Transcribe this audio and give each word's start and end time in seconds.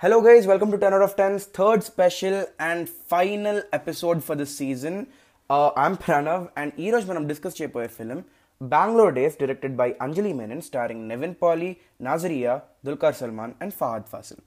Hello, 0.00 0.20
guys, 0.22 0.46
welcome 0.46 0.70
to 0.70 0.78
10 0.78 0.94
out 0.94 1.02
of 1.02 1.16
10's 1.16 1.44
third 1.46 1.82
special 1.82 2.46
and 2.60 2.88
final 2.88 3.56
episode 3.72 4.22
for 4.22 4.34
this 4.36 4.56
season. 4.56 5.08
Uh, 5.50 5.70
I'm 5.76 5.96
Pranav, 5.96 6.42
and 6.56 6.70
ఈ 6.78 6.90
మనం 7.08 7.24
discuss 7.26 7.56
చేయబోయే 7.60 7.88
film 7.96 8.18
Bengaluru 8.60 9.12
days 9.16 9.38
directed 9.40 9.74
by 9.80 9.88
Anjali 10.04 10.32
Menon 10.32 10.62
starring 10.66 11.02
Nivin 11.12 11.34
Pauly 11.42 11.70
Nazriya 12.00 12.52
Dulquer 12.88 13.16
Salmaan 13.20 13.54
and 13.62 13.74
Fahadh 13.80 14.06
Faasil 14.12 14.40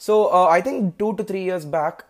so 0.00 0.16
I 0.56 0.60
think 0.66 0.82
two 1.00 1.08
to 1.20 1.24
three 1.30 1.40
years 1.48 1.66
back 1.76 2.02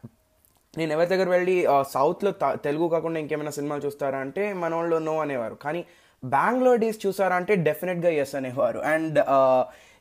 నేను 0.75 0.93
ఎవరి 0.97 1.11
దగ్గర 1.13 1.29
వెళ్ళి 1.37 1.57
uh, 1.75 1.85
సౌత్లో 1.95 2.33
తెలుగు 2.67 2.89
కాకుండా 2.97 3.21
ఇంకేమైనా 3.25 3.55
సినిమాలు 3.59 3.85
చూస్తారా 3.87 4.21
అంటే 4.27 4.47
మన 4.65 4.75
వాళ్ళు 4.81 4.99
నో 5.11 5.15
అనేవారు. 5.27 5.59
కానీ 5.67 5.83
బెంగళూరు 6.23 6.81
డేస్ 6.87 7.01
చూసారా 7.07 7.37
అంటే 7.43 7.55
డెఫినెట్గా 7.69 8.13
ఎస్ 8.25 8.35
అనేవారు. 8.41 8.83
And 8.95 9.21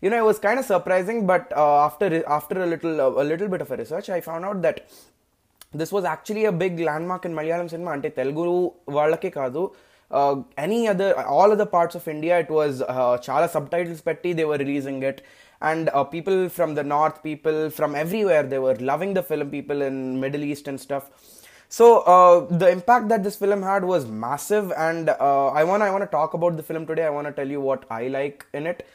you know 0.04 0.16
I 0.20 0.24
was 0.28 0.40
kind 0.46 0.64
surprising 0.72 1.22
but 1.32 1.48
after 1.86 2.16
after 2.38 2.60
little 2.74 2.96
little 3.32 3.50
bit 3.54 3.64
of 3.66 3.72
research 3.82 4.10
I 4.18 4.20
found 4.28 4.46
out 4.50 4.62
that 4.66 4.80
this 5.82 5.92
was 5.96 6.06
actually 6.12 6.44
a 6.52 6.54
big 6.64 6.78
land 6.88 7.08
mark 7.12 7.26
in 7.30 7.36
Malayalam 7.40 7.68
cinema 7.74 7.92
అంటే 7.96 8.10
తెలుగు 8.20 8.44
వాళ్ళకే 8.98 9.30
కాదు 9.40 9.62
any 10.64 10.80
other 10.92 11.14
all 11.36 11.52
other 11.54 11.70
parts 11.76 11.96
of 12.00 12.08
India 12.16 12.34
it 12.44 12.52
was 12.58 12.78
చాలా 13.28 13.46
sub 13.54 13.70
titles 13.74 14.04
పెట్టి 14.10 14.32
they 14.40 14.44
were 14.52 14.62
releasing 14.66 15.04
it 15.12 15.22
and 15.60 15.88
uh, 15.88 16.04
people 16.04 16.48
from 16.48 16.74
the 16.74 16.84
north 16.94 17.22
people 17.22 17.70
from 17.70 17.94
everywhere 17.94 18.42
they 18.42 18.58
were 18.58 18.76
loving 18.92 19.14
the 19.18 19.22
film 19.22 19.48
people 19.50 19.80
in 19.82 19.96
middle 20.20 20.44
east 20.50 20.66
and 20.68 20.80
stuff 20.80 21.04
so 21.72 21.86
uh, 22.14 22.34
the 22.62 22.68
impact 22.76 23.08
that 23.08 23.22
this 23.26 23.36
film 23.36 23.62
had 23.62 23.84
was 23.84 24.04
massive 24.06 24.66
and 24.88 25.08
uh, 25.08 25.48
i 25.48 25.64
want 25.64 25.82
i 25.82 25.90
want 25.90 26.04
to 26.06 26.12
talk 26.18 26.34
about 26.34 26.56
the 26.56 26.62
film 26.62 26.84
today 26.86 27.06
i 27.06 27.10
want 27.10 27.26
to 27.26 27.32
tell 27.32 27.50
you 27.56 27.60
what 27.60 27.84
i 27.90 28.08
like 28.08 28.44
in 28.52 28.66
it 28.66 28.86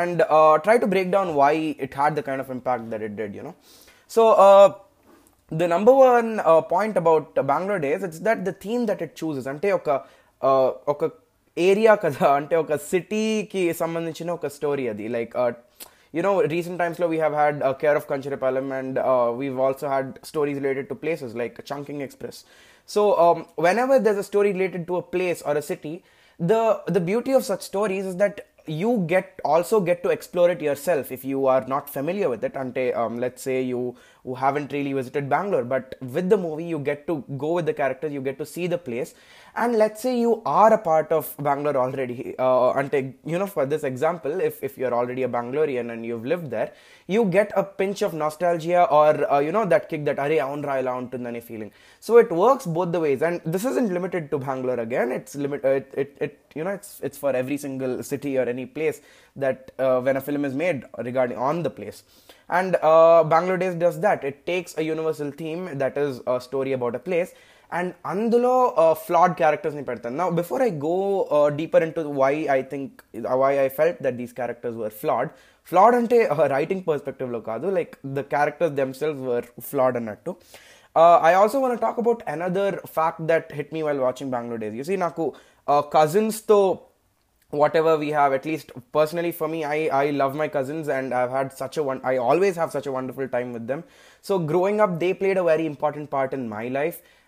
and 0.00 0.22
uh, 0.22 0.58
try 0.66 0.78
to 0.78 0.86
break 0.86 1.10
down 1.10 1.34
why 1.34 1.52
it 1.86 1.92
had 1.92 2.16
the 2.16 2.22
kind 2.22 2.40
of 2.40 2.50
impact 2.50 2.88
that 2.90 3.02
it 3.02 3.14
did, 3.14 3.34
you 3.34 3.42
know. 3.42 3.54
So, 4.08 4.30
uh, 4.30 4.74
the 5.50 5.68
number 5.68 5.92
one 5.92 6.40
uh, 6.40 6.62
point 6.62 6.96
about 6.96 7.36
uh, 7.36 7.42
Bangalore 7.42 7.84
is 7.84 8.20
that 8.20 8.44
the 8.44 8.52
theme 8.52 8.86
that 8.86 9.02
it 9.02 9.14
chooses, 9.14 9.46
ante 9.46 9.70
oka, 9.70 10.04
uh, 10.40 10.72
oka 10.92 11.12
area 11.56 11.96
kada, 11.96 12.30
ante 12.38 12.54
oka 12.54 12.78
city 12.78 13.46
ki 13.52 13.68
sammanichin 13.70 14.30
oka 14.30 14.48
story 14.48 14.88
adi, 14.88 15.10
like, 15.10 15.34
you 16.12 16.22
know, 16.22 16.42
recent 16.42 16.78
times 16.78 16.98
lo 16.98 17.08
we 17.08 17.18
have 17.18 17.34
had 17.34 17.62
uh, 17.62 17.74
Care 17.74 17.96
of 17.96 18.06
Kancharapalem 18.06 18.72
and 18.78 19.38
we've 19.38 19.58
also 19.58 19.88
had 19.88 20.18
stories 20.22 20.56
related 20.56 20.88
to 20.88 20.94
places 20.94 21.34
like 21.34 21.62
Chungking 21.66 22.00
Express. 22.00 22.44
So, 22.86 23.18
um, 23.18 23.46
whenever 23.56 23.98
there's 23.98 24.18
a 24.18 24.24
story 24.24 24.52
related 24.52 24.86
to 24.86 24.96
a 24.96 25.02
place 25.02 25.42
or 25.42 25.56
a 25.56 25.62
city, 25.62 26.02
the, 26.38 26.82
the 26.86 27.00
beauty 27.00 27.32
of 27.32 27.44
such 27.44 27.62
stories 27.62 28.04
is 28.04 28.16
that 28.16 28.46
you 28.66 29.04
get 29.06 29.40
also 29.44 29.80
get 29.80 30.02
to 30.02 30.10
explore 30.10 30.50
it 30.50 30.60
yourself 30.60 31.10
if 31.10 31.24
you 31.24 31.46
are 31.46 31.64
not 31.66 31.88
familiar 31.90 32.28
with 32.28 32.44
it. 32.44 32.56
Ante, 32.56 32.92
um, 32.92 33.18
let's 33.18 33.42
say 33.42 33.62
you 33.62 33.96
who 34.24 34.34
haven't 34.34 34.72
really 34.72 34.92
visited 34.92 35.28
Bangalore, 35.28 35.64
but 35.64 35.96
with 36.00 36.28
the 36.30 36.36
movie 36.36 36.64
you 36.64 36.78
get 36.78 37.06
to 37.06 37.24
go 37.36 37.52
with 37.54 37.66
the 37.66 37.74
characters, 37.74 38.12
you 38.12 38.20
get 38.20 38.38
to 38.38 38.46
see 38.46 38.66
the 38.66 38.78
place, 38.78 39.14
and 39.54 39.76
let's 39.76 40.00
say 40.00 40.18
you 40.18 40.42
are 40.46 40.72
a 40.72 40.78
part 40.78 41.12
of 41.12 41.34
Bangalore 41.38 41.76
already. 41.76 42.34
Uh, 42.38 42.70
ante, 42.72 43.14
you 43.24 43.38
know, 43.38 43.46
for 43.46 43.66
this 43.66 43.84
example, 43.84 44.40
if 44.40 44.62
if 44.62 44.78
you're 44.78 44.94
already 44.94 45.24
a 45.24 45.28
Bangalorean 45.28 45.92
and 45.92 46.06
you've 46.06 46.24
lived 46.24 46.50
there, 46.50 46.72
you 47.06 47.24
get 47.26 47.52
a 47.54 47.62
pinch 47.62 48.02
of 48.02 48.14
nostalgia 48.14 48.84
or 48.90 49.30
uh, 49.30 49.38
you 49.40 49.52
know 49.52 49.66
that 49.66 49.88
kick 49.88 50.04
that 50.06 50.18
are 50.18 50.30
aunra 50.30 50.80
ila 50.80 50.92
untundani 51.00 51.42
feeling. 51.42 51.70
So 52.00 52.16
it 52.16 52.32
works 52.32 52.66
both 52.66 52.92
the 52.92 53.00
ways, 53.00 53.22
and 53.22 53.40
this 53.44 53.64
isn't 53.64 53.92
limited 53.92 54.30
to 54.30 54.38
Bangalore 54.38 54.80
again. 54.80 55.12
It's 55.12 55.34
limit 55.34 55.64
uh, 55.64 55.80
it, 55.80 55.92
it 55.96 56.16
it 56.20 56.38
you 56.54 56.64
know 56.64 56.70
it's 56.70 57.00
it's 57.02 57.18
for 57.18 57.34
every 57.34 57.58
single 57.58 58.02
city 58.02 58.38
or 58.38 58.44
any 58.44 58.64
place 58.64 59.02
that 59.36 59.70
uh, 59.78 60.00
when 60.00 60.16
a 60.16 60.20
film 60.20 60.44
is 60.44 60.54
made 60.54 60.84
regarding 60.98 61.36
on 61.36 61.62
the 61.62 61.70
place 61.70 62.02
and 62.48 62.76
uh, 62.82 63.56
days 63.56 63.74
does 63.74 63.98
that 64.00 64.22
it 64.24 64.44
takes 64.46 64.76
a 64.76 64.82
universal 64.82 65.30
theme 65.30 65.78
that 65.78 65.96
is 65.96 66.20
a 66.26 66.40
story 66.40 66.72
about 66.72 66.94
a 66.94 66.98
place 66.98 67.32
and 67.71 67.87
అందులో 68.11 68.53
flawed 69.05 69.33
క్యారెక్టర్స్ని 69.41 69.83
పెడతాను 69.89 70.17
నా 70.21 70.25
before 70.39 70.61
I 70.67 70.69
go 70.87 70.95
deeper 71.59 71.83
in 71.87 71.93
to 71.97 72.03
why 72.23 72.33
I 72.57 72.59
think 72.73 72.93
why 73.43 73.51
I 73.65 73.67
felt 73.79 73.99
that 74.05 74.17
these 74.21 74.33
characters 74.39 74.77
were 74.83 74.95
flawed 75.01 75.29
flawed 75.71 75.95
అంటే 75.99 76.17
writing 76.57 76.83
పర్స్పెక్టివ్లో 76.89 77.41
కాదు 77.51 77.69
like 77.77 77.93
the 78.17 78.23
characters 78.35 78.75
themselves 78.81 79.21
were 79.29 79.47
flawed 79.69 79.97
అన్నట్టు 80.01 80.33
I 81.29 81.33
also 81.41 81.57
one 81.65 81.73
talk 81.85 81.99
about 82.03 82.21
another 82.35 82.77
fact 82.97 83.23
that 83.31 83.49
hit 83.59 83.73
me 83.77 83.81
while 83.87 84.03
watching 84.07 84.31
Bengaluru 84.35 84.61
days 84.65 84.77
you see 84.81 84.97
నాకు 85.07 85.25
కజిన్స్తో 85.97 86.59
whatever 87.53 87.97
we 87.97 88.09
have 88.09 88.33
at 88.33 88.45
least 88.45 88.71
personally 88.91 89.31
for 89.31 89.47
me 89.47 89.59
i 89.65 89.87
i 89.99 90.09
love 90.11 90.35
my 90.35 90.47
cousins 90.49 90.89
and 90.89 91.13
i've 91.13 91.31
had 91.31 91.51
such 91.53 91.77
a 91.77 91.83
one 91.83 91.99
i 92.03 92.17
always 92.17 92.55
have 92.55 92.71
such 92.71 92.87
a 92.87 92.91
wonderful 92.91 93.27
time 93.27 93.53
with 93.53 93.65
them 93.67 93.83
so 94.25 94.37
growing 94.37 94.81
up 94.81 94.99
they 94.99 95.13
played 95.13 95.37
a 95.37 95.43
very 95.43 95.65
important 95.65 96.09
part 96.09 96.33
in 96.33 96.43
my 96.49 96.67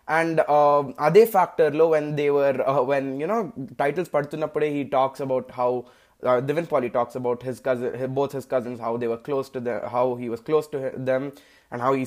life 0.09 0.19
and 0.19 0.41
uh, 0.49 0.83
ade 1.01 1.29
factor 1.29 1.71
lo 1.71 1.91
when 1.91 2.17
they 2.17 2.31
were 2.31 2.63
uh, 2.69 2.83
when 2.83 3.21
you 3.21 3.27
know 3.27 3.53
titles 3.79 4.09
padtunappade 4.09 4.73
he 4.73 4.85
talks 4.85 5.21
about 5.21 5.51
how 5.51 5.85
uh, 6.23 6.41
Nivin 6.41 6.67
Pauly 6.67 6.91
talks 6.91 7.17
about 7.17 7.43
his 7.43 7.61
cousin, 7.61 8.15
both 8.15 8.33
his 8.33 8.47
cousins, 8.47 8.81
how 8.81 8.97
they 8.97 9.09
were 9.09 9.19
close 9.19 9.51
to 9.51 9.61
the, 9.61 9.87
how 9.91 10.15
he 10.15 10.31
was 10.31 10.41
close 10.41 10.67
to 10.69 10.91
them, 10.97 11.33
and 11.71 11.83
how 11.83 11.93
he 11.93 12.05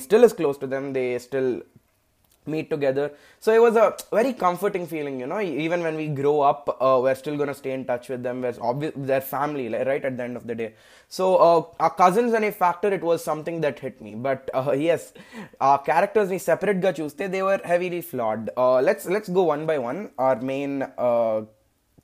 meet 2.54 2.68
together. 2.70 3.06
So 3.40 3.52
it 3.52 3.62
was 3.66 3.76
a 3.76 3.96
very 4.10 4.32
comforting 4.32 4.86
feeling, 4.92 5.20
you 5.20 5.26
know. 5.26 5.40
Even 5.40 5.82
when 5.82 5.96
we 5.96 6.06
grow 6.08 6.40
up, 6.40 6.62
uh, 6.80 6.98
we're 7.02 7.14
still 7.14 7.36
gonna 7.36 7.54
stay 7.54 7.72
in 7.72 7.84
touch 7.84 8.08
with 8.08 8.22
them. 8.22 8.42
We're 8.42 8.54
obvious 8.60 8.94
their 8.96 9.20
family, 9.20 9.68
like, 9.68 9.86
right 9.86 10.04
at 10.04 10.16
the 10.16 10.24
end 10.24 10.36
of 10.36 10.46
the 10.46 10.54
day. 10.54 10.70
So 11.08 11.36
uh, 11.36 11.62
our 11.80 11.90
cousins 11.90 12.32
and 12.32 12.44
a 12.44 12.52
factor, 12.52 12.92
it 12.98 13.02
was 13.02 13.22
something 13.22 13.60
that 13.60 13.78
hit 13.78 14.00
me. 14.00 14.14
But 14.14 14.50
uh, 14.54 14.72
yes, 14.88 15.12
our 15.60 15.78
characters 15.90 16.30
we 16.30 16.38
separate 16.38 16.80
ga 16.80 16.92
chuste, 16.92 17.30
they 17.36 17.42
were 17.42 17.60
heavily 17.64 18.00
flawed. 18.00 18.50
let's 18.56 19.06
let's 19.06 19.28
go 19.28 19.44
one 19.54 19.66
by 19.66 19.78
one. 19.78 20.10
Our 20.18 20.40
main 20.52 20.86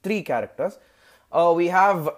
three 0.02 0.22
characters. 0.22 0.78
we 1.62 1.66
have 1.68 2.08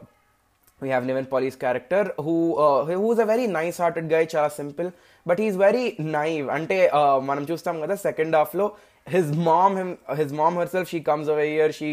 we 0.81 0.91
have 0.91 1.05
Nivin 1.05 1.29
Pauly's 1.29 1.57
character 1.57 2.13
who 2.19 2.57
uh, 2.57 2.85
who's 2.85 3.19
a 3.19 3.25
very 3.25 3.47
nice-hearted 3.47 4.09
guy, 4.11 4.25
చాలా 4.27 4.49
simple, 4.49 4.93
but 5.27 5.39
he's 5.39 5.57
very 5.57 5.97
naive. 5.99 6.49
And 6.57 6.73
uh, 6.73 7.19
మనం 7.31 7.45
చూస్తాం 7.51 7.77
కదా 7.85 7.97
second 8.09 8.37
హాఫ్లో 8.41 8.69
his 9.15 9.27
mom 9.47 9.73
him 9.79 9.91
his 10.21 10.31
mom 10.39 10.55
herself 10.61 10.89
she 10.93 11.01
comes 11.09 11.27
over 11.33 11.45
here 11.49 11.69
she 11.79 11.89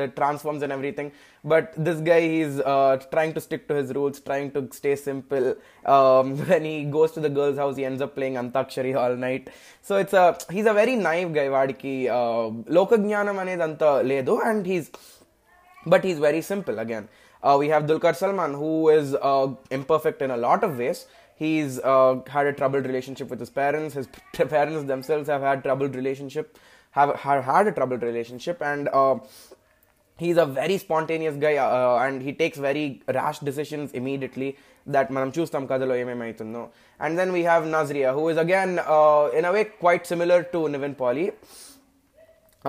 uh, 0.00 0.06
transforms 0.18 0.62
and 0.64 0.72
everything. 0.76 1.08
But 1.52 1.72
this 1.86 1.98
guy 2.08 2.20
he's 2.34 2.60
uh, 2.72 2.92
trying 3.14 3.32
to 3.36 3.40
stick 3.46 3.62
to 3.70 3.74
his 3.80 3.88
rules 3.96 4.20
trying 4.28 4.50
to 4.56 4.60
stay 4.80 4.94
simple. 5.08 5.46
Um, 5.94 6.36
when 6.50 6.64
he 6.70 6.76
goes 6.98 7.12
to 7.16 7.22
the 7.26 7.32
girl's 7.38 7.58
house 7.62 7.76
he 7.80 7.86
ends 7.90 8.02
up 8.06 8.14
playing 8.18 8.36
antakshari 8.42 8.94
all 9.02 9.16
night. 9.16 9.50
So 9.88 9.96
it's 10.04 10.12
a 10.12 10.26
he's 10.56 10.66
a 10.66 10.76
very 10.82 10.94
naive 11.08 11.32
guy 11.38 11.48
vadiki 11.56 11.96
uh, 12.18 12.46
lokagnanam 12.78 13.42
anedi 13.44 13.66
anta 13.70 13.90
ledu 14.12 14.36
and 14.50 14.70
he's 14.72 14.88
but 15.94 16.04
he's 16.08 16.20
very 16.28 16.42
simple 16.52 16.78
again. 16.86 17.06
We 17.60 17.68
have 17.74 17.84
Dulquer 17.90 18.14
Salmaan 18.22 18.52
who 18.62 18.72
is 18.98 19.08
imperfect 19.76 20.20
in 20.26 20.30
a 20.30 20.40
lot 20.46 20.62
of 20.66 20.78
ways 20.82 21.00
he's 21.42 21.72
uh, 21.92 22.14
had 22.34 22.46
a 22.52 22.54
troubled 22.60 22.86
relationship 22.90 23.28
with 23.32 23.40
his 23.44 23.52
parents. 23.62 23.94
His 24.00 24.08
parents 24.56 24.84
themselves 24.92 25.28
have 25.34 25.42
had 25.48 25.58
troubled 25.68 25.94
relationship 26.02 26.58
have, 26.92 27.14
have 27.20 27.44
had 27.44 27.66
a 27.66 27.72
troubled 27.72 28.02
relationship 28.02 28.62
and 28.62 28.88
uh, 28.88 29.18
he's 30.18 30.36
a 30.36 30.46
very 30.46 30.78
spontaneous 30.78 31.36
guy 31.36 31.56
uh, 31.56 31.98
and 32.04 32.22
he 32.22 32.32
takes 32.32 32.58
very 32.58 33.02
rash 33.08 33.38
decisions 33.40 33.92
immediately 33.92 34.50
that 34.94 35.10
manam 35.14 35.30
చూస్తాం 35.36 35.64
కథలో 35.72 35.94
ఏమేమైతుందో 36.02 36.62
and 37.04 37.12
then 37.18 37.30
we 37.36 37.42
have 37.50 37.64
Nazriya 37.74 38.10
who 38.16 38.24
is 38.32 38.38
again 38.44 38.72
uh, 38.96 39.24
in 39.38 39.44
a 39.50 39.52
way 39.56 39.64
quite 39.84 40.04
similar 40.12 40.38
to 40.54 40.60
nivin 40.74 40.94
Pauly 41.00 41.26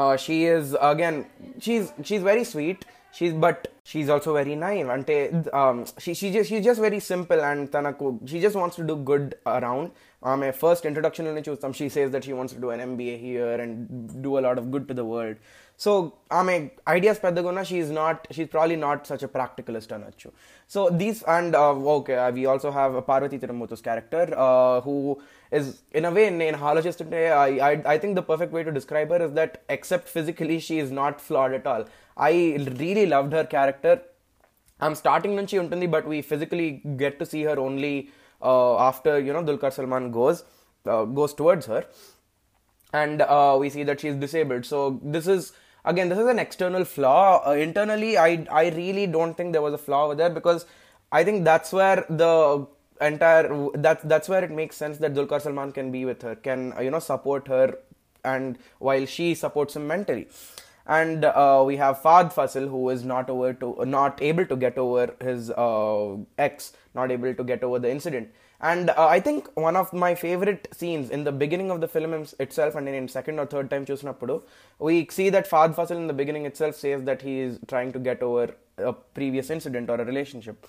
uh, 0.01 0.15
she 0.23 0.37
is 0.55 0.67
again 0.91 1.17
she's 1.65 1.87
she's 2.07 2.23
very 2.31 2.45
sweet. 2.53 2.79
she's 3.12 3.32
but 3.44 3.68
she's 3.84 4.08
also 4.14 4.32
very 4.34 4.54
naive 4.64 4.90
ante 4.96 5.16
um, 5.60 5.78
she 5.98 6.12
she 6.14 6.30
just 6.30 6.48
she's 6.50 6.64
just 6.64 6.80
very 6.88 7.00
simple 7.12 7.40
and 7.50 7.70
tanaku 7.74 8.08
she 8.32 8.40
just 8.46 8.56
wants 8.62 8.76
to 8.80 8.84
do 8.90 8.96
good 9.10 9.26
around 9.56 9.86
um, 10.22 10.42
first 10.64 10.84
introduction 10.84 11.26
in 11.30 11.42
chustam 11.48 11.74
she 11.80 11.88
says 11.96 12.10
that 12.10 12.24
she 12.24 12.34
wants 12.40 12.52
to 12.52 12.60
do 12.60 12.70
an 12.70 12.80
mba 12.90 13.16
here 13.26 13.54
and 13.64 13.72
do 14.26 14.38
a 14.38 14.42
lot 14.48 14.58
of 14.62 14.70
good 14.70 14.86
to 14.90 14.96
the 15.00 15.08
world 15.14 15.38
so 15.84 15.90
ఆమె 16.38 16.54
ideas 16.94 17.20
పెద్దగా 17.24 17.48
ఉన్నా 17.50 17.62
she's 17.68 17.90
not 17.98 18.22
she 18.36 18.48
probably 18.54 18.76
not 18.86 19.02
such 19.10 19.22
a 19.26 19.30
practicalist 19.36 19.92
అనొచ్చు 19.96 20.28
so 20.74 20.80
these 21.02 21.20
and 21.34 21.54
okay 21.94 22.14
we 22.36 22.42
also 22.52 22.70
have 22.78 22.94
Parvati 23.10 23.38
Thiruvothu's 23.44 23.82
character 23.86 24.30
who 24.86 24.94
is 25.53 25.83
in 25.91 26.05
a 26.05 26.11
way 26.11 26.25
in 26.27 26.39
today 26.39 27.31
I, 27.31 27.81
I 27.93 27.97
think 27.97 28.15
the 28.15 28.23
perfect 28.23 28.51
way 28.51 28.63
to 28.63 28.71
describe 28.71 29.09
her 29.09 29.21
is 29.25 29.33
that 29.33 29.63
except 29.69 30.09
physically 30.09 30.59
she 30.59 30.79
is 30.79 30.91
not 30.91 31.21
flawed 31.21 31.53
at 31.53 31.67
all. 31.67 31.85
I 32.17 32.31
really 32.79 33.05
loved 33.05 33.33
her 33.33 33.45
character. 33.45 34.01
I'm 34.81 34.95
starting 34.95 35.35
nunchi 35.35 35.59
untundi 35.61 35.89
but 35.89 36.07
we 36.07 36.21
physically 36.21 36.81
get 36.97 37.19
to 37.19 37.25
see 37.25 37.43
her 37.43 37.59
only 37.59 38.09
uh, 38.41 38.77
after 38.79 39.19
you 39.19 39.31
know 39.31 39.43
Dulquer 39.43 39.71
Salmaan 39.77 40.11
goes 40.11 40.43
uh, 40.85 41.05
goes 41.05 41.33
towards 41.33 41.67
her. 41.67 41.85
And 42.91 43.21
uh, 43.21 43.57
we 43.59 43.69
see 43.69 43.83
that 43.83 44.01
she 44.01 44.07
is 44.07 44.15
disabled. 44.15 44.65
So 44.65 44.99
this 45.03 45.27
is 45.27 45.53
again 45.85 46.09
this 46.09 46.17
is 46.17 46.27
an 46.27 46.39
external 46.39 46.83
flaw. 46.83 47.51
Internally 47.51 48.17
i 48.17 48.45
i 48.51 48.69
really 48.69 49.05
don't 49.05 49.35
think 49.35 49.53
there 49.53 49.61
was 49.61 49.73
a 49.73 49.83
flaw 49.87 50.07
with 50.09 50.19
her 50.19 50.29
because 50.29 50.65
i 51.11 51.23
think 51.23 51.43
that's 51.43 51.71
where 51.71 52.05
the 52.09 52.67
entire 53.05 53.69
that's 53.75 54.03
that's 54.03 54.29
where 54.29 54.43
it 54.43 54.51
makes 54.51 54.75
sense 54.75 54.97
that 54.99 55.13
Dulquer 55.13 55.41
Salmaan 55.41 55.73
can 55.73 55.91
be 55.91 56.05
with 56.05 56.21
her, 56.21 56.35
can 56.35 56.73
you 56.81 56.91
know 56.91 56.99
support 56.99 57.47
her, 57.47 57.77
and 58.23 58.57
while 58.79 59.05
she 59.05 59.33
supports 59.35 59.75
him 59.75 59.87
mentally. 59.87 60.27
And 60.85 61.23
uh, 61.23 61.63
we 61.65 61.77
have 61.77 62.01
Fahadh 62.01 62.33
Faasil, 62.33 62.69
who 62.69 62.89
is 62.89 63.05
not 63.05 63.29
over 63.29 63.53
to 63.53 63.85
not 63.85 64.21
able 64.21 64.45
to 64.45 64.55
get 64.55 64.77
over 64.77 65.15
his 65.21 65.49
uh, 65.51 66.17
ex, 66.37 66.73
not 66.93 67.11
able 67.11 67.33
to 67.33 67.43
get 67.43 67.63
over 67.63 67.79
the 67.79 67.89
incident. 67.89 68.29
And 68.59 68.89
uh, 68.91 69.07
I 69.07 69.19
think 69.19 69.49
one 69.55 69.75
of 69.75 69.91
my 69.91 70.15
favorite 70.15 70.67
scenes 70.73 71.09
in 71.09 71.23
the 71.25 71.31
beginning 71.31 71.69
of 71.69 71.81
the 71.81 71.87
film 71.87 72.13
itself, 72.39 72.75
and 72.75 72.87
in 72.87 73.07
second 73.07 73.39
or 73.39 73.45
third 73.45 73.69
time 73.69 73.85
Chusnapudu, 73.85 74.41
we 74.79 75.07
see 75.09 75.29
that 75.29 75.49
Fahadh 75.49 75.75
Faasil 75.75 75.97
in 75.97 76.07
the 76.07 76.13
beginning 76.13 76.45
itself 76.45 76.75
says 76.75 77.03
that 77.03 77.21
he 77.21 77.39
is 77.39 77.59
trying 77.67 77.91
to 77.93 77.99
get 77.99 78.21
over 78.21 78.55
a 78.77 78.93
previous 78.93 79.49
incident 79.49 79.89
or 79.89 79.95
a 80.01 80.05
relationship 80.05 80.65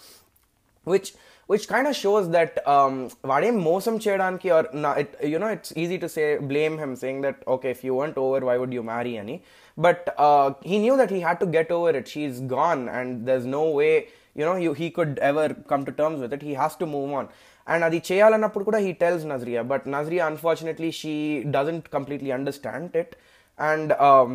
which 0.83 1.09
which 1.51 1.67
kind 1.67 1.87
of 1.87 1.95
shows 1.95 2.25
that 2.35 2.51
um, 2.73 2.95
వాడేం 3.29 3.55
మోసం 3.69 3.95
చేయడానికి 4.03 4.47
or 4.57 4.63
na- 4.83 4.97
it, 5.03 5.11
you 5.31 5.39
know 5.41 5.49
it's 5.55 5.71
easy 5.83 5.97
to 6.03 6.09
say 6.15 6.25
blame 6.51 6.75
him 6.81 6.91
saying 7.01 7.19
that 7.25 7.37
okay 7.55 7.71
if 7.75 7.81
you 7.87 7.93
weren't 7.99 8.19
over 8.25 8.39
why 8.49 8.55
would 8.61 8.73
you 8.77 8.83
marry 8.93 9.13
అని 9.21 9.35
but 9.85 10.01
uh, 10.27 10.47
he 10.71 10.77
knew 10.83 10.95
that 11.01 11.11
he 11.15 11.19
had 11.27 11.37
to 11.43 11.47
get 11.57 11.69
over 11.77 11.91
it 11.99 12.07
she's 12.13 12.37
gone 12.55 12.81
and 12.97 13.25
there's 13.27 13.47
no 13.59 13.63
way 13.79 13.93
you 14.39 14.45
know 14.47 14.55
you, 14.65 14.71
he 14.81 14.89
could 14.97 15.13
ever 15.29 15.47
come 15.71 15.83
to 15.89 15.93
terms 16.01 16.19
with 16.23 16.33
it 16.37 16.43
he 16.49 16.53
has 16.61 16.75
to 16.81 16.87
move 16.95 17.11
on 17.19 17.27
and 17.71 17.83
అది 17.87 17.99
చేయాలన్నప్పుడు 18.09 18.65
కూడా 18.67 18.79
he 18.85 18.91
tells 19.03 19.23
Nazria 19.31 19.61
but 19.71 19.83
Nazria 19.95 20.23
unfortunately 20.33 20.91
she 21.01 21.15
doesn't 21.57 21.85
completely 21.97 22.31
understand 22.39 22.95
it 23.01 23.11
and 23.69 23.89
um, 24.09 24.31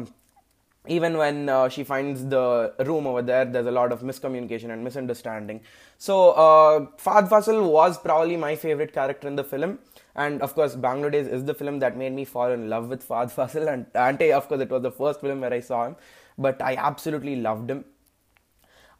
even 0.89 1.17
when 1.17 1.49
uh, 1.49 1.69
she 1.69 1.83
finds 1.83 2.25
the 2.25 2.73
room 2.85 3.07
over 3.07 3.21
there, 3.21 3.45
there's 3.45 3.67
a 3.67 3.71
lot 3.71 3.91
of 3.91 4.01
miscommunication 4.01 4.71
and 4.71 4.83
misunderstanding. 4.83 5.61
So, 5.97 6.31
uh, 6.31 6.87
Fahadh 7.05 7.29
Faasil 7.29 7.59
was 7.77 7.97
probably 7.97 8.37
my 8.37 8.55
favorite 8.55 8.93
character 8.93 9.27
in 9.27 9.35
the 9.35 9.43
film. 9.43 9.79
And 10.15 10.41
of 10.41 10.55
course, 10.55 10.75
Bangalore 10.75 11.11
Days 11.11 11.27
is 11.27 11.45
the 11.45 11.53
film 11.53 11.79
that 11.79 11.95
made 11.97 12.13
me 12.13 12.25
fall 12.25 12.51
in 12.51 12.69
love 12.69 12.89
with 12.89 13.07
Fahadh 13.07 13.31
Faasil. 13.37 13.71
And 13.73 13.85
Ante, 13.95 14.31
of 14.31 14.47
course, 14.47 14.61
it 14.61 14.69
was 14.69 14.81
the 14.81 14.91
first 14.91 15.21
film 15.21 15.41
where 15.41 15.53
I 15.53 15.61
saw 15.61 15.85
him, 15.87 15.95
but 16.37 16.61
I 16.61 16.75
absolutely 16.75 17.37
loved 17.37 17.69
him. 17.71 17.85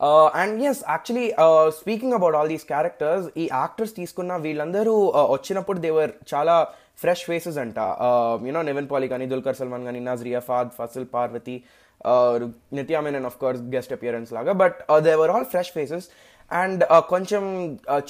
Uh, 0.07 0.27
and 0.41 0.61
yes 0.67 0.81
actually 0.91 1.25
speaking 1.79 2.15
about 2.17 2.35
all 2.39 2.51
these 2.51 2.65
these 2.67 3.25
ఈ 3.41 3.45
actors 3.55 3.93
తీసుకున్న 3.97 4.35
వీళ్ళందరూ 4.45 4.93
uh, 5.19 5.25
వచ్చినప్పుడు 5.33 5.79
they were 5.85 6.11
Chala. 6.29 6.55
Fresh 7.01 7.23
faces 7.29 7.59
అంట. 7.63 7.79
You know 8.47 8.61
Nivin 8.69 8.87
Pauly 8.93 9.07
కానీ 9.13 9.25
దుల్కర్ 9.33 9.57
సల్మాన్ 9.59 9.85
కానీ 9.89 9.99
Nazriya 10.09 10.41
Fahadh 10.49 10.71
Faasil 10.79 11.07
Parvathy 11.15 11.55
Nithya 12.77 12.99
Menen 13.05 13.27
of 13.29 13.37
course 13.43 13.61
guest 13.75 13.93
appearance 13.97 14.29
లాగా. 14.37 14.53
But 14.63 14.77
they were 15.07 15.31
all 15.35 15.47
fresh 15.53 15.71
faces 15.77 16.07
and 16.51 16.83
కొంచెం 17.13 17.43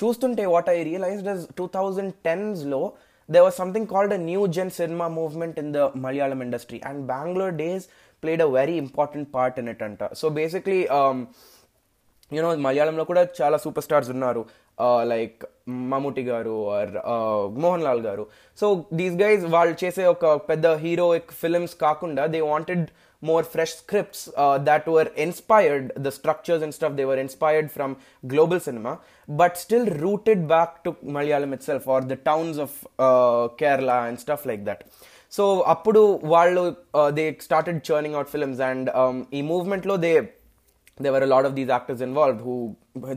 చూస్తుంటే 0.02 0.44
what 0.56 0.70
I 0.76 0.80
realise 0.90 1.22
two 1.60 1.68
thousand 1.78 2.14
టెన్స్లో 2.28 2.82
they 3.34 3.40
was 3.46 3.58
something 3.64 3.90
called 3.94 4.14
a 4.18 4.20
new 4.30 4.44
gen 4.58 4.72
cinema 4.82 5.08
movement 5.20 5.58
in 5.64 5.72
the 5.78 5.90
Malayalam 6.06 6.40
industry 6.48 6.80
and 6.90 7.02
Bangalore 7.14 7.56
days 7.64 7.86
played 8.24 8.44
a 8.46 8.50
very 8.60 8.76
important 8.86 9.30
part 9.36 9.58
in 9.64 9.70
it 9.74 9.84
అంట. 9.88 10.02
So 10.22 10.26
basically 10.40 10.80
you know 12.32 12.50
మలయాళంలో 12.68 13.04
కూడా 13.10 13.22
చాలా 13.42 13.58
super 13.66 13.86
stars 13.86 14.10
ఉన్నారు. 14.16 14.42
Like 15.13 15.43
Mammootty 15.93 16.23
garu 16.31 16.55
or 16.77 16.93
Mohan 17.65 17.85
Lal 17.87 18.03
గారు 18.09 18.25
so 18.61 18.69
these 19.01 19.17
guys 19.23 19.45
వాళ్ళు 19.55 19.75
చేసే 19.83 20.05
ఒక 20.15 20.33
పెద్ద 20.51 20.67
హీరోయిక్ 20.85 21.31
ఫిల్మ్స్ 21.43 21.77
కాకుండా 21.87 22.25
they 22.35 22.43
wanted 22.53 22.85
more 23.29 23.43
fresh 23.43 23.73
scripts 23.81 24.21
uh, 24.37 24.59
that 24.69 24.85
were 24.95 25.07
inspired 25.25 25.87
the 25.97 26.13
structures 26.19 26.63
and 26.65 26.73
stuff 26.79 26.93
they 26.99 27.07
were 27.11 27.19
inspired 27.27 27.69
from 27.77 27.91
global 28.33 28.61
cinema 28.67 28.93
but 29.41 29.57
still 29.65 29.87
rooted 30.05 30.41
back 30.55 30.71
to 30.85 30.91
malayalam 31.17 31.53
itself 31.57 31.85
or 31.95 32.01
the 32.13 32.19
towns 32.31 32.59
of 32.67 32.73
uh, 33.07 33.43
kerala 33.61 33.99
and 34.09 34.19
stuff 34.25 34.43
like 34.51 34.63
that 34.69 34.83
so 35.37 35.45
appudu 35.75 36.03
వాళ్ళు 36.35 36.65
uh, 37.01 37.11
they 37.19 37.29
started 37.49 37.79
churning 37.89 38.15
out 38.19 38.29
films 38.35 38.61
and 38.71 38.85
um, 39.03 39.17
ఈ 39.39 39.43
movement 39.53 39.87
లో 39.91 39.97
they 40.07 40.17
there 40.99 41.13
were 41.15 41.25
a 41.29 41.33
lot 41.35 41.45
of 41.49 41.55
these 41.59 41.71
actors 41.77 42.01
involved 42.09 42.41
who 42.47 42.57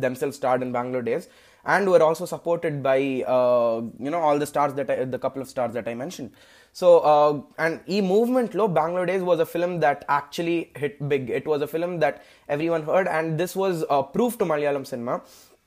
themselves 0.06 0.36
starred 0.40 0.62
in 0.66 0.70
Bangalore 0.78 1.06
Days 1.10 1.26
and 1.65 1.89
were 1.89 2.03
also 2.03 2.25
supported 2.25 2.83
by 2.83 3.23
uh, 3.27 3.83
you 3.99 4.11
know 4.11 4.21
all 4.21 4.39
the 4.39 4.47
stars 4.47 4.75
that 4.75 4.91
I, 4.91 5.05
the 5.05 5.19
couple 5.19 5.43
of 5.43 5.49
stars 5.49 5.75
that 5.75 5.89
I 5.89 5.95
mentioned. 5.95 6.33
So 6.73 7.01
uh, 7.01 7.43
and 7.59 7.81
e 7.89 8.01
movement 8.01 8.55
lo 8.55 8.69
Days 9.07 9.23
was 9.23 9.41
a 9.41 9.47
film 9.47 9.81
that 9.81 10.05
actually 10.09 10.73
hit 10.77 11.09
big. 11.09 11.31
It 11.31 11.47
was 11.47 11.63
a 11.63 11.67
film 11.67 11.99
that 12.01 12.23
everyone 12.49 12.83
heard, 12.83 13.07
and 13.09 13.39
this 13.39 13.55
was 13.55 13.85
uh, 13.91 14.03
proof 14.03 14.39
to 14.39 14.45
Malayalam 14.45 14.87
cinema 14.87 15.23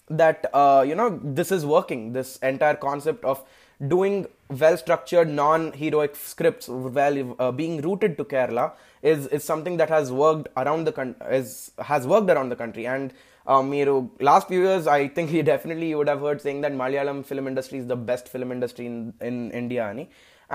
that 0.09 0.45
you 0.86 0.95
know 0.95 1.19
this 1.24 1.51
is 1.51 1.65
working. 1.65 2.13
This 2.13 2.38
entire 2.38 2.75
concept 2.75 3.24
of 3.24 3.44
doing 3.88 4.27
well 4.50 4.77
structured 4.77 5.27
non 5.27 5.72
heroic 5.74 6.16
scripts 6.16 6.68
well 6.68 7.36
uh, 7.39 7.51
being 7.51 7.81
rooted 7.81 8.18
to 8.18 8.24
kerala 8.24 8.74
is 9.01 9.27
is 9.27 9.44
something 9.44 9.77
that 9.77 9.89
has 9.89 10.12
worked 10.12 10.48
around 10.57 10.86
the 10.86 10.92
country 10.92 11.38
is 11.38 11.72
has 11.80 12.07
worked 12.07 12.30
around 12.30 12.50
the 12.50 12.56
country. 12.56 12.86
And 12.88 13.13
uh, 13.48 13.62
మీరు 13.72 13.95
last 14.30 14.48
few 14.51 14.62
years 14.68 14.86
i 15.00 15.01
think 15.16 15.31
you 15.36 15.44
definitely 15.54 15.89
you 15.92 15.98
would 16.00 16.12
have 16.13 16.24
heard 16.27 16.39
saying 16.45 16.62
that 16.66 16.74
malayalam 16.83 17.19
film 17.31 17.48
industry 17.51 17.80
is 17.83 17.88
the 17.94 18.00
best 18.12 18.27
film 18.33 18.51
industry 18.56 18.86
in 18.92 18.95
in 19.30 19.36
india 19.62 19.83
ani 19.89 20.06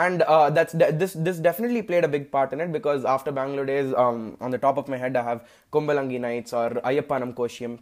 and 0.04 0.22
uh, 0.22 0.48
that's 0.56 0.72
de- 0.80 0.92
this 1.02 1.12
this 1.26 1.38
definitely 1.48 1.82
played 1.82 2.04
a 2.08 2.12
big 2.16 2.26
part 2.34 2.52
in 2.52 2.60
it 2.64 2.72
because 2.78 3.04
after 3.04 3.30
bangalore 3.38 3.68
days 3.72 3.92
um, 4.04 4.36
on 4.40 4.50
the 4.50 4.60
top 4.66 4.76
of 4.82 4.88
my 4.92 4.98
head 5.04 5.16
i 5.16 5.24
have 5.30 5.40
kumbalangi 5.76 6.20
nights 6.26 6.52
or 6.52 6.68
Ayyappanum 6.90 7.32
Koshiyum 7.40 7.78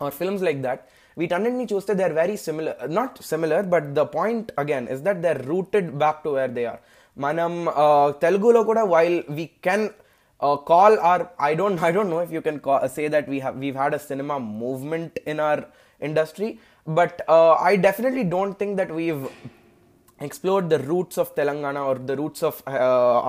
or 0.00 0.10
films 0.10 0.42
like 0.48 0.60
that 0.62 0.88
వీటన్నిటిని 1.19 1.65
చూస్తే 1.73 1.91
they 1.99 2.03
are 2.07 2.15
very 2.21 2.37
similar 2.45 2.77
not 2.99 3.17
similar 3.31 3.67
but 3.75 3.87
the 3.99 4.03
point 4.17 4.49
again 4.63 4.87
is 4.95 5.03
that 5.07 5.19
they 5.25 5.29
are 5.35 5.43
rooted 5.53 5.89
back 6.03 6.19
to 6.25 6.31
where 6.37 6.53
they 6.57 6.65
are 6.73 6.81
మనం 7.17 7.53
తెలుగులో 8.25 8.61
కూడా 8.69 8.83
while 8.95 9.19
we 9.37 9.45
can 9.67 9.85
call 10.73 10.97
or 11.11 11.23
I 11.49 11.51
don't 11.61 11.83
I 11.89 11.91
don't 11.97 12.13
know 12.15 12.21
if 12.27 12.33
you 12.37 12.41
can 12.47 12.59
say 12.97 13.03
that 13.15 13.29
we 13.33 13.39
have 13.45 13.57
weave 13.65 13.77
had 13.81 13.95
a 13.99 14.01
cinema 14.11 14.37
movement 14.63 15.17
in 15.33 15.41
our 15.47 15.63
industry 16.01 16.49
but 16.87 17.19
I 17.69 17.75
definitely 17.87 18.25
don't 18.35 18.57
think 18.63 18.75
that 18.81 18.93
we've 19.01 19.21
explored 20.19 20.69
the 20.69 20.79
roots 20.81 21.17
of 21.17 21.35
Telangana 21.35 21.85
or 21.85 21.95
the 21.95 22.15
roots 22.15 22.41
of 22.41 22.61
uh, 22.67 22.71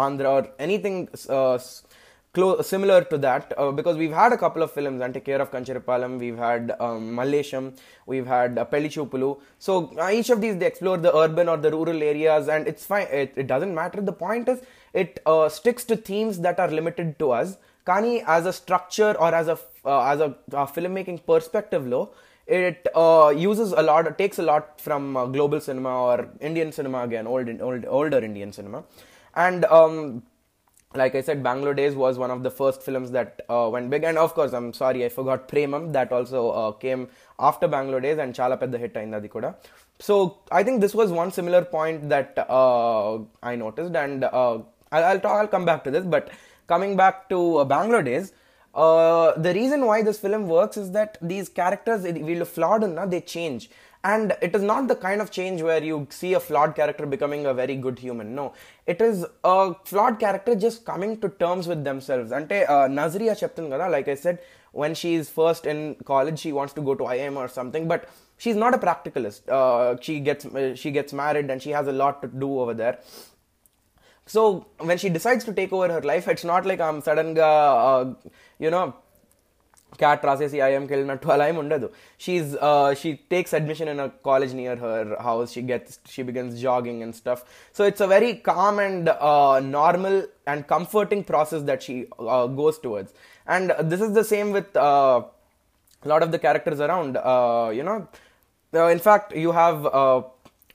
Andhra 0.04 0.30
or 0.36 0.48
anything 0.58 1.08
uh, 1.28 1.58
close, 2.33 2.67
similar 2.67 3.03
to 3.03 3.17
that 3.17 3.53
uh, 3.57 3.71
because 3.71 3.97
we've 3.97 4.13
had 4.13 4.31
a 4.31 4.37
couple 4.37 4.63
of 4.63 4.71
films 4.71 5.01
and 5.01 5.13
take 5.13 5.25
care 5.25 5.41
of 5.41 5.51
Kancharapalem 5.51 6.17
we've 6.19 6.37
had 6.37 6.73
um, 6.79 7.15
we've 8.05 8.25
had 8.25 8.57
uh, 8.57 8.65
Pelli 8.65 8.89
Choopulu 8.95 9.39
so 9.59 9.91
uh, 9.99 10.09
each 10.09 10.29
of 10.29 10.39
these 10.39 10.57
they 10.57 10.65
explore 10.65 10.97
the 10.97 11.15
urban 11.15 11.49
or 11.49 11.57
the 11.57 11.71
rural 11.71 12.01
areas 12.01 12.47
and 12.47 12.67
it's 12.67 12.85
fine 12.85 13.07
it, 13.11 13.33
it 13.35 13.47
doesn't 13.47 13.73
matter. 13.73 14.01
The 14.01 14.13
point 14.13 14.47
is 14.47 14.61
it 14.93 15.19
uh, 15.25 15.49
sticks 15.49 15.83
to 15.85 15.95
themes 15.95 16.39
that 16.39 16.59
are 16.59 16.69
limited 16.69 17.19
to 17.19 17.31
us. 17.31 17.57
Kani 17.85 18.23
as 18.27 18.45
a 18.45 18.53
structure 18.53 19.13
or 19.19 19.33
as 19.33 19.47
a 19.47 19.57
uh, 19.85 20.03
as 20.03 20.19
a, 20.19 20.35
a 20.51 20.67
filmmaking 20.67 21.25
perspective 21.25 21.87
low 21.87 22.11
it 22.45 22.87
uh, 22.95 23.33
uses 23.35 23.71
a 23.71 23.81
lot 23.81 24.17
takes 24.17 24.37
a 24.37 24.43
lot 24.43 24.79
from 24.79 25.17
uh, 25.17 25.25
global 25.25 25.59
cinema 25.59 25.89
or 25.89 26.29
indian 26.39 26.71
cinema 26.71 27.03
again 27.03 27.25
old, 27.25 27.49
old 27.61 27.85
older 27.85 28.19
indian 28.19 28.51
cinema. 28.53 28.83
And 29.35 29.63
um, 29.65 30.23
like 30.93 31.15
I 31.15 31.21
said, 31.21 31.41
Bangalore 31.41 31.73
Days 31.73 31.95
was 31.95 32.17
one 32.17 32.31
of 32.31 32.43
the 32.43 32.51
first 32.51 32.81
films 32.83 33.11
that 33.11 33.41
uh, 33.49 33.69
went 33.71 33.89
big, 33.89 34.03
and 34.03 34.17
of 34.17 34.33
course, 34.33 34.53
I'm 34.53 34.73
sorry, 34.73 35.05
I 35.05 35.09
forgot 35.09 35.47
Premam 35.47 35.93
that 35.93 36.11
also 36.11 36.49
uh, 36.49 36.71
came 36.73 37.07
after 37.39 37.67
Bangalore 37.67 38.01
Days 38.01 38.17
and 38.17 38.33
Chala 38.33 38.59
the 38.69 38.77
Hit 38.77 38.95
Ainda 38.95 39.21
Kuda. 39.21 39.55
So 39.99 40.39
I 40.51 40.63
think 40.63 40.81
this 40.81 40.93
was 40.93 41.11
one 41.11 41.31
similar 41.31 41.63
point 41.63 42.09
that 42.09 42.45
uh, 42.49 43.19
I 43.41 43.55
noticed, 43.55 43.95
and 43.95 44.23
uh, 44.23 44.59
I'll 44.91 45.03
I'll, 45.03 45.19
talk, 45.19 45.39
I'll, 45.39 45.47
come 45.47 45.65
back 45.65 45.83
to 45.85 45.91
this. 45.91 46.05
But 46.05 46.31
coming 46.67 46.97
back 46.97 47.29
to 47.29 47.57
uh, 47.57 47.65
Bangalore 47.65 48.03
Days, 48.03 48.33
uh, 48.73 49.33
the 49.37 49.53
reason 49.53 49.85
why 49.85 50.01
this 50.01 50.19
film 50.19 50.47
works 50.47 50.77
is 50.77 50.91
that 50.91 51.17
these 51.21 51.49
characters, 51.49 52.03
we 52.03 52.43
flawed, 52.43 52.83
they 53.11 53.21
change 53.21 53.69
and 54.12 54.36
it 54.46 54.54
is 54.54 54.62
not 54.62 54.86
the 54.90 54.96
kind 55.04 55.20
of 55.20 55.30
change 55.36 55.62
where 55.68 55.82
you 55.82 55.96
see 56.18 56.32
a 56.34 56.42
flawed 56.48 56.74
character 56.78 57.06
becoming 57.14 57.46
a 57.46 57.54
very 57.60 57.76
good 57.86 57.98
human 57.98 58.34
no 58.40 58.44
it 58.86 59.00
is 59.00 59.24
a 59.54 59.74
flawed 59.90 60.18
character 60.24 60.54
just 60.66 60.84
coming 60.90 61.18
to 61.22 61.28
terms 61.44 61.66
with 61.72 61.82
themselves 61.88 62.30
అంటే 62.38 62.58
నజరియా 63.00 63.34
చెప్తుంది 63.42 63.70
కదా 63.74 63.88
like 63.96 64.08
i 64.14 64.18
said 64.24 64.38
when 64.82 64.94
she 65.00 65.10
is 65.20 65.26
first 65.38 65.64
in 65.72 65.78
college 66.12 66.38
she 66.44 66.52
wants 66.58 66.72
to 66.78 66.82
go 66.88 66.94
to 67.00 67.04
IIM 67.14 67.36
or 67.42 67.48
something 67.58 67.84
but 67.92 68.02
she's 68.42 68.58
not 68.64 68.74
a 68.78 68.80
practicalist 68.86 69.42
uh, 69.58 69.96
she 70.06 70.14
gets 70.28 70.46
she 70.82 70.90
gets 70.98 71.12
married 71.22 71.48
and 71.52 71.60
she 71.66 71.72
has 71.78 71.86
a 71.94 71.96
lot 72.02 72.16
to 72.22 72.28
do 72.44 72.50
over 72.62 72.74
there 72.82 72.96
so 74.34 74.42
when 74.88 74.98
she 75.02 75.08
decides 75.16 75.44
to 75.48 75.54
take 75.60 75.72
over 75.78 75.88
her 75.96 76.04
life 76.12 76.26
it's 76.34 76.46
not 76.52 76.64
like 76.70 76.80
i'm 76.88 77.00
sudden 77.08 77.30
ga 77.40 77.50
uh, 77.88 78.04
you 78.64 78.70
know 78.74 78.84
CAT 80.00 80.24
రాసేసి 80.28 80.58
ఐఎంకి 80.66 80.92
వెళ్ళినట్టు 80.94 81.28
అలా 81.34 81.44
ఏమి 81.50 81.58
ఉండదు 81.58 81.86
she 82.20 82.46
she 83.00 83.10
takes 83.32 83.54
admission 83.54 83.88
in 83.88 84.00
a 84.00 84.08
college 84.26 84.52
near 84.54 84.80
her 84.84 85.10
house 85.28 85.52
she 85.54 85.62
gets 85.70 85.96
she 86.14 86.22
begins 86.22 86.54
jogging 86.62 87.02
and 87.02 87.16
stuff 87.16 87.42
so 87.76 87.86
it's 87.86 88.02
a 88.02 88.10
very 88.16 88.32
calm 88.50 88.80
and 88.80 89.08
normal 89.78 90.18
and 90.48 90.64
comforting 90.74 91.24
process 91.24 91.64
that 91.70 91.82
she 91.82 91.96
goes 92.60 92.80
towards 92.80 93.14
and 93.46 93.72
this 93.92 94.04
is 94.08 94.14
the 94.20 94.24
same 94.34 94.50
with 94.52 94.76
lot 96.02 96.24
of 96.28 96.32
the 96.36 96.40
characters 96.46 96.84
around 96.88 97.18
you know 97.80 97.96
uh, 98.72 98.88
in 98.88 98.98
fact, 98.98 99.32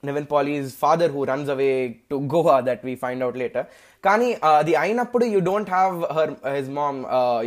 Nivin 0.07 0.27
Pauly's 0.33 0.69
father 0.83 1.11
who 1.15 1.21
runs 1.31 1.49
away 1.53 1.69
to 2.11 2.15
Goa 2.33 2.55
that 2.67 2.83
we 2.87 2.93
find 3.03 3.23
out 3.25 3.37
later 3.41 3.65
కానీ 4.03 4.27
అది 4.49 4.73
అయినప్పుడు 4.81 5.25
you 5.33 5.39
don't 5.47 5.69
have 5.75 5.95
her 6.17 6.33
his 6.57 6.69
mom 6.79 6.99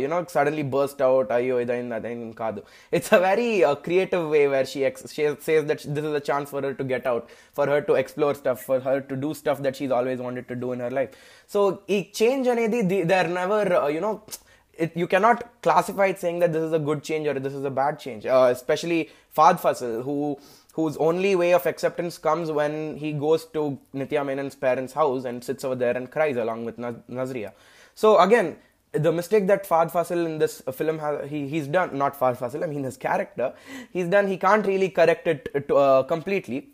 you know 0.03 0.19
suddenly 0.35 0.65
burst 0.75 1.01
out 1.07 1.31
అయ్యో 1.37 1.57
ఇదైంది 1.65 1.95
అదైంది 1.99 2.35
కాదు 2.43 2.61
it's 2.97 3.13
a 3.17 3.21
very 3.27 3.49
creative 3.87 4.25
way 4.35 4.41
where 4.55 4.69
she 4.73 4.81
says 5.47 5.65
that 5.71 5.83
this 5.97 6.07
is 6.11 6.19
a 6.21 6.23
chance 6.31 6.49
for 6.53 6.65
her 6.67 6.77
to 6.81 6.87
get 6.93 7.07
out 7.13 7.25
for 7.59 7.71
her 7.73 7.85
to 7.89 7.95
explore 8.03 8.37
stuff 8.41 8.63
for 8.69 8.83
her 8.89 9.01
to 9.11 9.17
do 9.25 9.31
stuff 9.41 9.61
that 9.67 9.79
she 9.81 9.95
always 9.99 10.21
wanted 10.27 10.49
to 10.53 10.57
do 10.65 10.69
in 10.77 10.85
her 10.87 10.95
life 11.01 11.13
so 11.55 11.61
ఈ 11.97 11.99
change 12.21 12.47
అనేది 12.55 12.81
they 12.93 13.17
are 13.23 13.33
never 13.41 13.71
you know 13.97 14.13
it, 14.79 14.95
you 14.95 15.07
cannot 15.07 15.61
classify 15.61 16.07
it 16.07 16.19
saying 16.19 16.39
that 16.39 16.53
this 16.53 16.63
is 16.63 16.73
a 16.73 16.79
good 16.79 17.03
change 17.03 17.27
or 17.27 17.33
this 17.35 17.53
is 17.53 17.65
a 17.65 17.69
bad 17.71 17.99
change. 17.99 18.25
Uh, 18.25 18.49
especially 18.51 19.09
Fahadh 19.35 19.59
Faasil, 19.59 20.03
who 20.03 20.37
whose 20.73 20.97
only 20.97 21.35
way 21.35 21.53
of 21.53 21.65
acceptance 21.65 22.17
comes 22.17 22.51
when 22.51 22.97
he 22.97 23.11
goes 23.13 23.45
to 23.45 23.77
Nithya 23.93 24.25
Menen's 24.25 24.55
parents' 24.55 24.93
house 24.93 25.25
and 25.25 25.43
sits 25.43 25.63
over 25.63 25.75
there 25.75 25.95
and 25.95 26.09
cries 26.09 26.37
along 26.37 26.65
with 26.65 26.77
Naz- 26.77 27.03
Nazriya. 27.09 27.53
So 27.95 28.19
again, 28.19 28.57
the 28.91 29.11
mistake 29.11 29.47
that 29.47 29.67
Fahadh 29.67 29.91
Faasil 29.91 30.25
in 30.25 30.37
this 30.37 30.61
film 30.73 30.99
has, 30.99 31.29
he, 31.29 31.47
he's 31.47 31.67
done, 31.67 31.97
not 31.97 32.17
Fahadh 32.19 32.37
Faasil, 32.37 32.63
I 32.63 32.67
mean 32.67 32.83
his 32.83 32.97
character, 32.97 33.53
he's 33.91 34.07
done, 34.07 34.27
he 34.27 34.37
can't 34.37 34.65
really 34.65 34.89
correct 34.89 35.27
it 35.27 35.67
to, 35.67 35.75
uh, 35.75 36.03
completely 36.03 36.69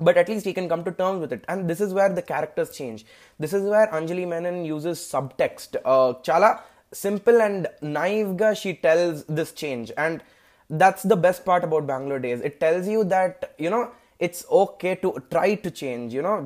but 0.00 0.16
at 0.16 0.28
least 0.28 0.44
he 0.44 0.52
can 0.52 0.68
come 0.68 0.84
to 0.84 0.92
terms 0.92 1.20
with 1.20 1.32
it. 1.32 1.44
And 1.48 1.68
this 1.68 1.80
is 1.80 1.94
where 1.94 2.08
the 2.08 2.22
characters 2.22 2.76
change. 2.76 3.04
This 3.38 3.52
is 3.52 3.62
where 3.62 3.86
anjali 3.88 4.26
menon 4.26 4.64
uses 4.64 4.98
subtext. 4.98 5.76
Uh, 5.84 6.14
chala 6.22 6.60
simple 6.92 7.40
and 7.40 7.68
naive 7.80 8.40
she 8.56 8.74
tells 8.74 9.24
this 9.24 9.52
change. 9.52 9.92
And 9.96 10.22
that's 10.71 11.03
the 11.05 11.17
best 11.17 11.45
part 11.45 11.63
about 11.63 11.85
bangalore 11.87 12.19
days 12.19 12.41
it 12.41 12.59
tells 12.59 12.87
you 12.87 13.03
that 13.07 13.33
you 13.57 13.69
know 13.69 13.83
it's 14.19 14.41
okay 14.57 14.95
to 14.97 15.09
try 15.29 15.49
to 15.57 15.71
change 15.73 16.13
you 16.13 16.21
know 16.21 16.37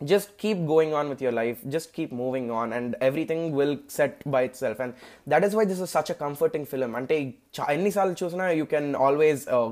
just 0.00 0.36
keep 0.36 0.58
going 0.66 0.92
on 0.92 1.08
with 1.08 1.20
your 1.20 1.32
life 1.32 1.58
just 1.68 1.92
keep 1.92 2.10
moving 2.14 2.50
on 2.52 2.72
and 2.72 2.96
everything 3.00 3.52
will 3.52 3.74
set 3.90 4.14
by 4.28 4.42
itself 4.42 4.78
and 4.78 4.92
that 5.26 5.42
is 5.42 5.54
why 5.54 5.64
this 5.64 5.80
is 5.80 5.90
such 5.90 6.10
a 6.10 6.16
comforting 6.16 6.64
film 6.72 6.92
అంటే 7.00 7.16
చా- 7.56 7.70
ఎన్నిసార్లు 7.76 8.16
చూసినా 8.22 8.46
you 8.60 8.66
can 8.74 8.86
always 9.06 9.38
uh, 9.56 9.70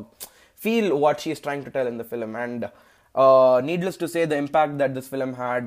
feel 0.60 0.86
what 0.96 1.16
she's 1.22 1.40
trying 1.46 1.62
to 1.62 1.72
tell 1.76 1.88
in 1.92 1.98
the 1.98 2.08
film 2.12 2.32
and 2.44 2.60
uh, 3.14 3.56
needless 3.62 3.98
to 4.02 4.08
say 4.08 4.22
the 4.24 4.38
impact 4.44 4.74
that 4.82 4.92
this 4.98 5.08
film 5.14 5.32
had 5.44 5.64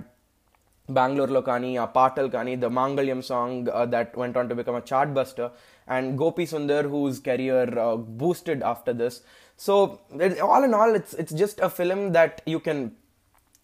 బెంగళూరులో 0.89 1.39
కానీ 1.49 1.69
ఆ 1.83 1.87
పాటలు 1.95 2.29
కానీ 2.35 2.51
the 2.55 2.67
మాంగళ్యం 2.77 3.21
song 3.29 3.65
that 3.93 4.11
went 4.21 4.37
on 4.41 4.49
to 4.51 4.55
become 4.59 4.77
a 4.79 4.83
chart 4.91 5.13
buster 5.17 5.49
and 5.86 6.16
Gopi 6.16 6.46
Sundar, 6.46 6.88
whose 6.88 7.18
career 7.18 7.78
uh, 7.78 7.96
boosted 7.96 8.62
after 8.62 8.92
this. 8.92 9.22
So 9.56 10.00
all 10.42 10.64
in 10.64 10.74
all, 10.74 10.94
it's 10.94 11.14
it's 11.14 11.32
just 11.32 11.60
a 11.60 11.70
film 11.70 12.12
that 12.12 12.42
you 12.46 12.60
can 12.60 12.96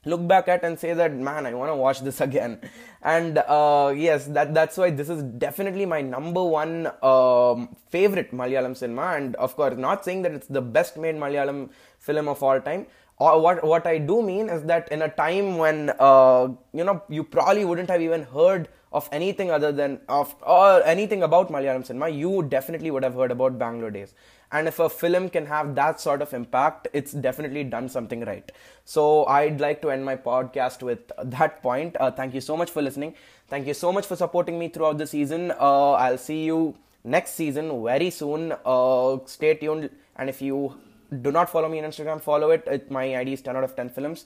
look 0.05 0.27
back 0.27 0.49
at 0.49 0.65
and 0.65 0.79
say 0.79 0.95
that 0.95 1.13
man, 1.15 1.47
I 1.47 1.55
want 1.55 1.71
to 1.71 1.77
watch 1.77 2.01
this 2.01 2.21
again. 2.29 2.61
And 3.03 3.39
uh, 3.39 3.93
yes, 3.97 4.27
that 4.27 4.55
that's 4.55 4.77
why 4.77 4.91
this 4.91 5.09
is 5.09 5.23
definitely 5.23 5.87
my 5.87 6.01
number 6.01 6.43
one 6.45 6.89
um, 7.03 7.77
favorite 7.89 8.33
Malayalam 8.33 8.77
cinema. 8.77 9.15
And 9.17 9.37
of 9.37 9.55
course, 9.57 9.77
not 9.77 10.05
saying 10.05 10.23
that 10.23 10.33
it's 10.33 10.49
the 10.49 10.63
best 10.63 10.97
made 10.97 11.15
Malayalam 11.15 11.71
film 11.99 12.29
of 12.29 12.43
all 12.43 12.61
time. 12.61 12.87
Or 13.19 13.41
what 13.41 13.65
what 13.65 13.87
I 13.87 13.99
do 13.99 14.23
mean 14.23 14.49
is 14.49 14.63
that 14.65 14.91
in 14.93 15.03
a 15.03 15.09
time 15.09 15.59
when 15.59 15.91
uh, 15.99 16.49
you 16.73 16.85
know 16.85 17.03
you 17.09 17.25
probably 17.25 17.65
wouldn't 17.65 17.91
have 17.91 18.01
even 18.01 18.23
heard 18.23 18.69
of 18.93 19.09
anything 19.13 19.51
other 19.51 19.71
than 19.71 20.01
of 20.09 20.35
or 20.43 20.83
anything 20.85 21.23
about 21.23 21.51
malayalam 21.51 21.85
cinema 21.85 22.09
you 22.09 22.43
definitely 22.43 22.91
would 22.91 23.03
have 23.03 23.15
heard 23.15 23.31
about 23.31 23.59
bangalore 23.59 23.91
days. 23.91 24.15
And 24.51 24.67
if 24.67 24.79
a 24.79 24.89
film 24.89 25.29
can 25.29 25.45
have 25.45 25.75
that 25.75 26.01
sort 26.01 26.23
of 26.23 26.33
impact 26.33 26.89
it's 26.93 27.13
definitely 27.13 27.65
done 27.65 27.89
something 27.89 28.25
right. 28.25 28.51
So 28.85 29.27
i'd 29.27 29.61
like 29.61 29.83
to 29.83 29.91
end 29.91 30.05
my 30.05 30.17
podcast 30.17 30.83
with 30.83 31.13
that 31.23 31.63
point. 31.63 31.97
Uh, 32.01 32.11
thank 32.11 32.35
you 32.35 32.41
so 32.41 32.57
much 32.57 32.71
for 32.71 32.83
listening. 32.83 33.15
Thank 33.49 33.67
you 33.67 33.75
so 33.75 33.93
much 33.93 34.07
for 34.07 34.17
supporting 34.17 34.59
me 34.59 34.69
throughout 34.69 34.99
the 34.99 35.07
season. 35.07 35.53
Uh, 35.53 35.93
i'll 35.93 36.19
see 36.19 36.45
you 36.45 36.77
next 37.05 37.33
season 37.33 37.83
very 37.85 38.11
soon. 38.11 38.55
Uh, 38.65 39.19
stay 39.27 39.55
tuned. 39.55 39.91
And 40.17 40.31
if 40.31 40.41
you 40.43 40.75
do 41.23 41.33
not 41.33 41.51
follow 41.51 41.69
me 41.69 41.79
on 41.83 41.91
instagram 41.91 42.23
follow 42.23 42.51
it. 42.51 42.65
It 42.67 42.91
my 42.91 43.05
id 43.17 43.33
is 43.33 43.43
10 43.43 43.57
out 43.57 43.65
of 43.65 43.77
10 43.77 43.91
films. 43.91 44.25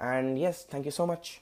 And 0.00 0.38
yes 0.38 0.64
thank 0.64 0.84
you 0.84 0.90
so 0.90 1.06
much 1.06 1.40